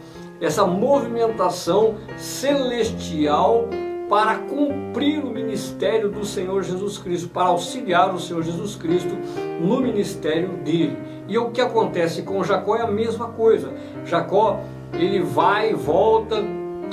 [0.40, 3.68] essa movimentação celestial
[4.10, 9.16] para cumprir o ministério do Senhor Jesus Cristo, para auxiliar o Senhor Jesus Cristo
[9.60, 10.98] no ministério dele.
[11.28, 13.72] E o que acontece com Jacó é a mesma coisa.
[14.04, 14.58] Jacó,
[14.92, 16.42] ele vai e volta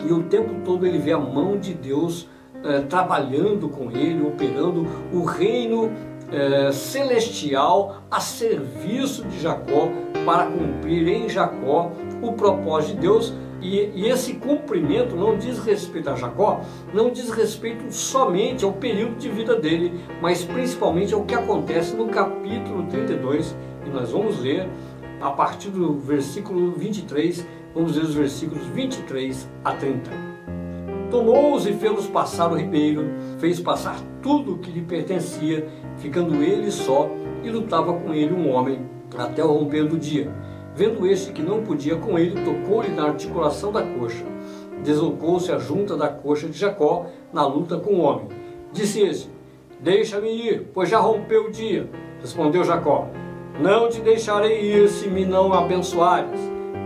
[0.08, 2.30] e o tempo todo ele vê a mão de Deus
[2.63, 5.91] eh, trabalhando com ele, operando o reino
[6.32, 9.89] eh, celestial a serviço de Jacó
[10.23, 13.34] para cumprir em Jacó o propósito de Deus.
[13.60, 16.62] E, e, esse cumprimento não diz respeito a Jacó,
[16.93, 22.08] não diz respeito somente ao período de vida dele, mas principalmente ao que acontece no
[22.08, 24.69] capítulo 32, e nós vamos ler
[25.19, 27.43] a partir do versículo 23
[27.77, 30.10] Vamos ver os versículos 23 a 30.
[31.12, 33.06] Tomou-os e fez-los passar o ribeiro,
[33.38, 37.08] fez passar tudo o que lhe pertencia, ficando ele só,
[37.43, 38.80] e lutava com ele um homem,
[39.15, 40.34] até o romper do dia.
[40.78, 44.24] Vendo este que não podia com ele, tocou-lhe na articulação da coxa.
[44.84, 48.28] Deslocou-se a junta da coxa de Jacó na luta com o homem.
[48.72, 49.28] Disse este:
[49.80, 51.90] Deixa-me ir, pois já rompeu o dia.
[52.22, 53.08] Respondeu Jacó:
[53.60, 56.40] Não te deixarei ir se me não abençoares.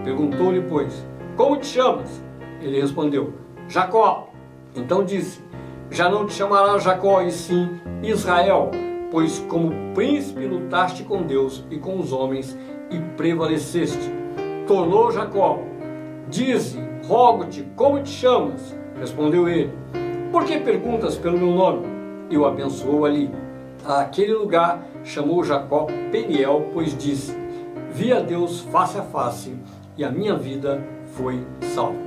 [0.06, 2.24] Perguntou-lhe, pois, como te chamas?
[2.62, 3.34] Ele respondeu,
[3.68, 4.30] Jacó.
[4.74, 5.44] Então disse,
[5.90, 7.70] já não te chamarás Jacó, e sim
[8.02, 8.72] Israel,
[9.12, 12.58] pois como príncipe lutaste com Deus e com os homens
[12.92, 14.12] e prevaleceste.
[14.68, 15.60] Tornou Jacó,
[16.30, 18.76] dize, rogo-te, como te chamas?
[19.00, 19.72] Respondeu ele,
[20.32, 21.86] por que perguntas pelo meu nome?
[22.30, 23.30] E o abençoou ali.
[23.86, 27.36] Aquele lugar chamou Jacó Peniel, pois disse,
[27.92, 29.56] vi a Deus face a face
[29.98, 30.82] e a minha vida
[31.14, 31.40] foi
[31.74, 31.98] salva.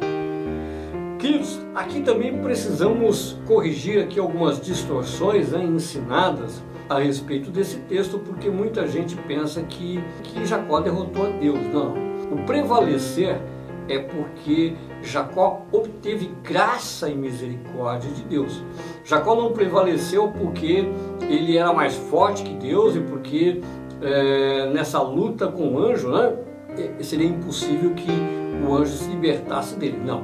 [1.18, 8.48] Queridos, aqui também precisamos corrigir aqui algumas distorções né, ensinadas a respeito desse texto, porque
[8.50, 11.58] muita gente pensa que, que Jacó derrotou a Deus.
[11.72, 11.94] Não.
[12.30, 13.40] O prevalecer
[13.88, 18.62] é porque Jacó obteve graça e misericórdia de Deus.
[19.04, 20.88] Jacó não prevaleceu porque
[21.22, 23.60] ele era mais forte que Deus e porque
[24.00, 26.34] é, nessa luta com o anjo, né?
[26.76, 28.10] É, seria impossível que
[28.66, 30.00] o anjo se libertasse dele.
[30.04, 30.22] Não.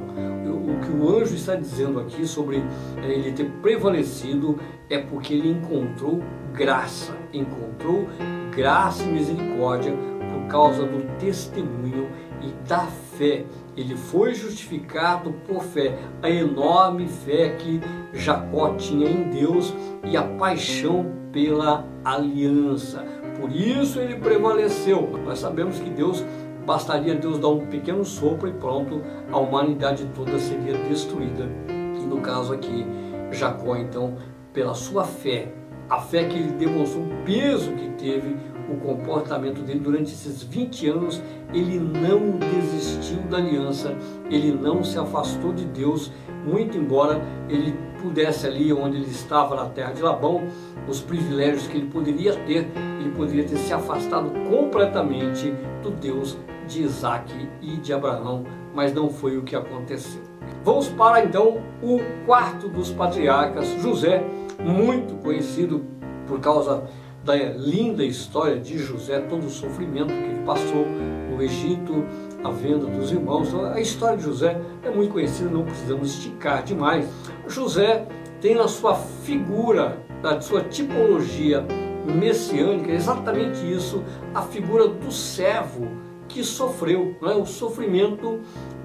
[0.51, 2.63] O que o anjo está dizendo aqui sobre
[3.03, 4.57] é, ele ter prevalecido
[4.89, 6.21] é porque ele encontrou
[6.53, 8.07] graça, encontrou
[8.55, 12.09] graça e misericórdia por causa do testemunho
[12.41, 12.85] e da
[13.17, 13.45] fé.
[13.75, 17.79] Ele foi justificado por fé, a enorme fé que
[18.13, 23.03] Jacó tinha em Deus e a paixão pela aliança.
[23.39, 25.17] Por isso ele prevaleceu.
[25.25, 26.23] Nós sabemos que Deus
[26.65, 31.49] bastaria Deus dar um pequeno sopro e pronto, a humanidade toda seria destruída.
[31.67, 32.85] E no caso aqui,
[33.31, 34.17] Jacó, então,
[34.53, 35.51] pela sua fé,
[35.91, 38.37] a fé que ele demonstrou, o peso que teve
[38.69, 41.21] o comportamento dele durante esses 20 anos,
[41.53, 43.93] ele não desistiu da aliança,
[44.29, 46.09] ele não se afastou de Deus,
[46.45, 50.47] muito embora ele pudesse ali onde ele estava na terra de Labão,
[50.87, 56.37] os privilégios que ele poderia ter, ele poderia ter se afastado completamente do Deus
[56.69, 60.21] de Isaac e de Abraão, mas não foi o que aconteceu.
[60.63, 64.23] Vamos para então o quarto dos patriarcas, José,
[64.65, 65.85] muito conhecido
[66.27, 66.83] por causa
[67.23, 70.85] da linda história de José, todo o sofrimento que ele passou
[71.29, 72.03] no Egito,
[72.43, 73.49] a venda dos irmãos.
[73.49, 77.07] Então, a história de José é muito conhecida, não precisamos esticar demais.
[77.47, 78.07] José
[78.39, 81.63] tem na sua figura, na sua tipologia
[82.05, 84.03] messiânica, exatamente isso,
[84.33, 85.87] a figura do servo
[86.27, 87.33] que sofreu, né?
[87.33, 88.39] o sofrimento,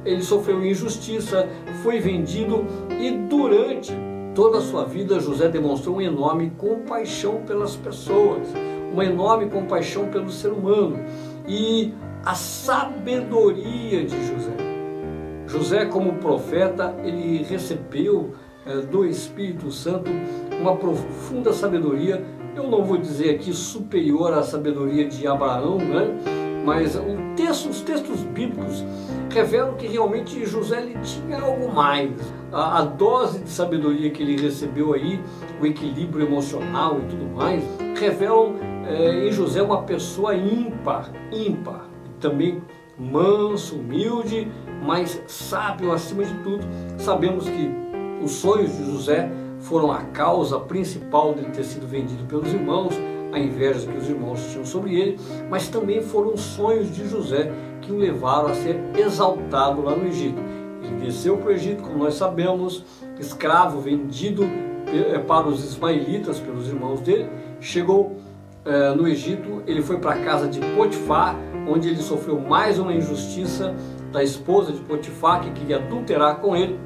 [0.04, 1.48] ele sofreu injustiça,
[1.82, 2.66] foi vendido
[3.00, 3.92] e durante
[4.37, 8.47] toda a sua vida José demonstrou uma enorme compaixão pelas pessoas,
[8.93, 10.99] uma enorme compaixão pelo ser humano
[11.49, 14.53] e a sabedoria de José.
[15.47, 18.34] José, como profeta, ele recebeu
[18.66, 20.11] é, do Espírito Santo
[20.61, 22.22] uma profunda sabedoria.
[22.55, 26.45] Eu não vou dizer aqui superior à sabedoria de Abraão, né?
[26.66, 26.96] Mas
[27.36, 28.84] texto, os textos bíblicos
[29.30, 32.10] revelam que realmente José ele tinha algo mais.
[32.50, 35.20] A, a, dose de sabedoria que ele recebeu aí,
[35.60, 37.62] o equilíbrio emocional e tudo mais,
[38.00, 41.86] revelam é, em José uma pessoa ímpar, ímpar,
[42.18, 42.60] também
[42.98, 44.50] manso, humilde,
[44.82, 46.66] mas sábio acima de tudo.
[46.98, 47.70] Sabemos que
[48.20, 52.94] os sonhos de José foram a causa principal dele ter sido vendido pelos irmãos,
[53.37, 55.18] a inveja que os irmãos tinham sobre ele,
[55.51, 60.07] mas também foram os sonhos de José que o levaram a ser exaltado lá no
[60.09, 60.41] Egito.
[60.82, 62.84] Ele desceu para o Egito, como nós sabemos,
[63.20, 67.28] escravo vendido eh, para os ismaelitas pelos irmãos dele,
[67.61, 68.16] chegou
[68.64, 71.37] eh, no Egito, ele foi para a casa de Potifar,
[71.68, 73.74] onde ele sofreu mais uma injustiça
[74.12, 76.78] da esposa de Potifar, que queria adulterar com ele,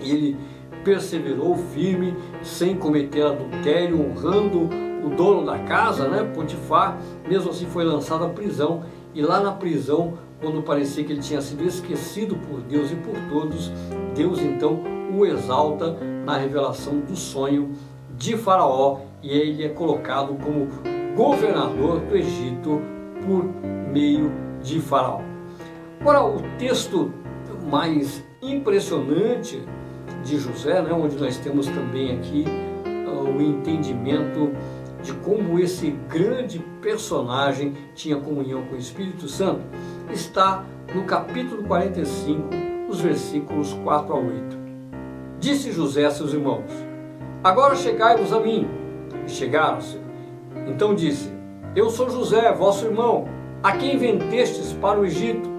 [0.00, 0.36] e ele
[0.84, 6.98] perseverou firme, sem cometer adultério, honrando o dono da casa, né, Potifar,
[7.28, 8.82] mesmo assim foi lançado à prisão,
[9.14, 13.14] e lá na prisão, quando parecia que ele tinha sido esquecido por Deus e por
[13.30, 13.70] todos,
[14.14, 14.80] Deus então
[15.14, 17.72] o exalta na revelação do sonho
[18.16, 20.68] de Faraó, e ele é colocado como
[21.14, 22.80] governador do Egito
[23.24, 23.44] por
[23.92, 24.32] meio
[24.62, 25.20] de Faraó.
[26.00, 27.12] Agora, o texto
[27.70, 29.62] mais impressionante
[30.24, 32.44] de José, né, onde nós temos também aqui
[33.06, 34.50] uh, o entendimento
[35.02, 39.62] de como esse grande personagem tinha comunhão com o Espírito Santo,
[40.10, 42.48] está no capítulo 45,
[42.88, 44.62] os versículos 4 a 8.
[45.38, 46.70] Disse José a seus irmãos:
[47.42, 48.68] Agora chegai-vos a mim.
[49.26, 49.98] E chegaram-se.
[50.68, 51.32] Então disse:
[51.74, 53.26] Eu sou José, vosso irmão,
[53.62, 55.50] a quem vendestes para o Egito.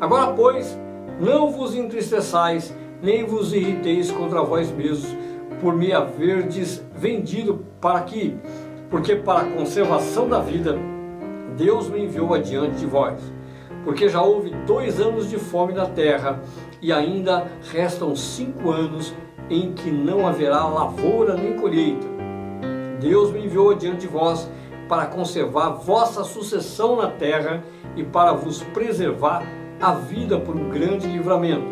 [0.00, 0.76] Agora, pois,
[1.20, 5.16] não vos entristeçais, nem vos irriteis contra vós mesmos,
[5.60, 8.36] por me haverdes vendido para aqui,
[8.90, 10.78] porque para a conservação da vida
[11.56, 13.20] Deus me enviou adiante de vós.
[13.84, 16.40] Porque já houve dois anos de fome na terra,
[16.80, 19.12] e ainda restam cinco anos
[19.50, 22.06] em que não haverá lavoura nem colheita.
[23.00, 24.48] Deus me enviou adiante de vós
[24.88, 27.62] para conservar vossa sucessão na terra
[27.96, 29.42] e para vos preservar
[29.80, 31.66] a vida por um grande livramento.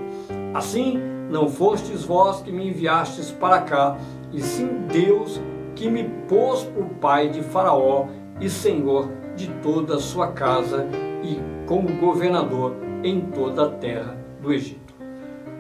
[0.55, 0.99] Assim,
[1.31, 3.97] não fostes vós que me enviastes para cá,
[4.33, 8.07] e sim Deus que me pôs por pai de Faraó
[8.41, 10.87] e senhor de toda a sua casa
[11.23, 14.95] e como governador em toda a terra do Egito.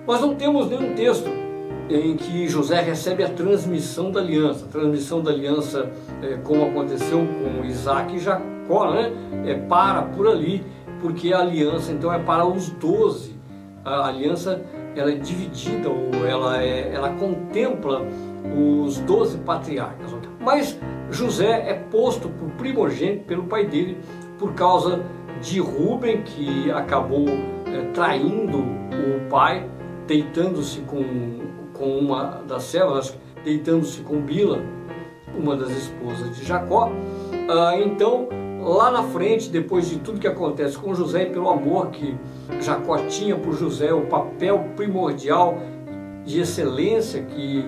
[0.06, 1.28] Nós não temos nenhum texto
[1.88, 5.90] em que José recebe a transmissão da aliança, a transmissão da aliança,
[6.22, 9.12] é, como aconteceu com Isaac e Jacó, né?
[9.44, 10.64] é para por ali,
[11.00, 13.36] porque a aliança então é para os doze.
[13.84, 14.62] A aliança
[14.96, 18.04] ela é dividida ou ela, é, ela contempla
[18.54, 20.14] os doze patriarcas.
[20.40, 20.78] Mas
[21.10, 23.98] José é posto por primogênito pelo pai dele
[24.38, 25.02] por causa
[25.40, 29.68] de Rubem, que acabou é, traindo o pai,
[30.06, 34.60] deitando-se com com uma das servas, deitando-se com Bila,
[35.36, 36.90] uma das esposas de Jacó.
[37.48, 38.28] Ah, então,
[38.62, 42.16] lá na frente, depois de tudo que acontece com José e pelo amor que
[42.60, 45.58] Jacó tinha por José, o papel primordial
[46.24, 47.64] de excelência que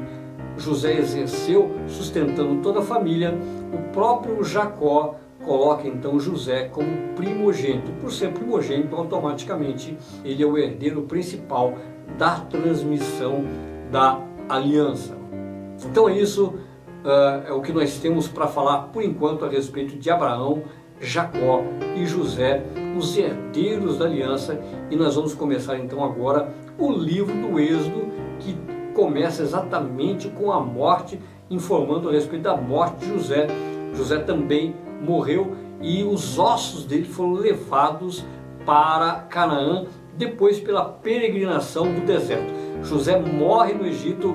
[0.58, 3.38] José exerceu, sustentando toda a família,
[3.72, 7.92] o próprio Jacó coloca então José como primogênito.
[8.00, 11.74] Por ser primogênito, automaticamente ele é o herdeiro principal
[12.18, 13.44] da transmissão
[13.90, 15.16] da aliança.
[15.86, 16.46] Então é isso,
[17.04, 20.62] uh, é o que nós temos para falar por enquanto a respeito de Abraão,
[21.00, 21.62] Jacó
[21.96, 22.64] e José,
[22.96, 28.08] os herdeiros da aliança, e nós vamos começar então agora o livro do Êxodo,
[28.40, 28.56] que
[28.98, 33.46] começa exatamente com a morte, informando a respeito da morte de José.
[33.94, 38.24] José também morreu e os ossos dele foram levados
[38.66, 39.86] para Canaã,
[40.16, 42.52] depois pela peregrinação do deserto.
[42.82, 44.34] José morre no Egito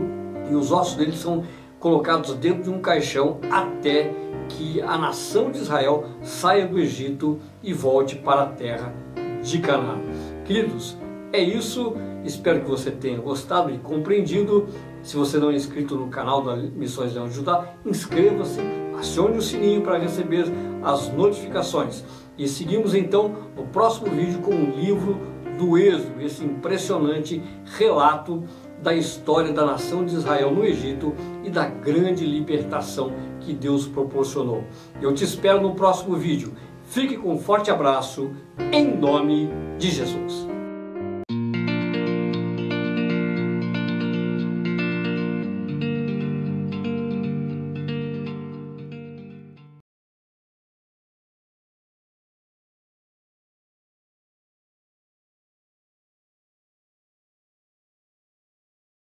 [0.49, 1.43] e os ossos dele são
[1.77, 4.13] colocados dentro de um caixão até
[4.47, 8.93] que a nação de Israel saia do Egito e volte para a terra
[9.41, 9.99] de Canaã.
[10.45, 10.97] Queridos,
[11.33, 11.97] é isso.
[12.23, 14.67] Espero que você tenha gostado e compreendido.
[15.01, 18.59] Se você não é inscrito no canal da Missões Leão de Judá, inscreva-se,
[18.97, 20.45] acione o sininho para receber
[20.81, 22.03] as notificações.
[22.37, 25.19] E seguimos então no próximo vídeo com o livro
[25.57, 27.41] do Êxodo, esse impressionante
[27.77, 28.43] relato
[28.81, 31.13] da história da nação de Israel no Egito
[31.43, 34.63] e da grande libertação que Deus proporcionou.
[35.01, 36.53] Eu te espero no próximo vídeo.
[36.83, 38.31] Fique com um forte abraço,
[38.71, 40.52] em nome de Jesus.